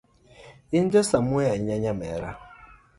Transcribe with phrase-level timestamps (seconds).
[0.77, 2.29] In ja samuoyo ahinya nyamera.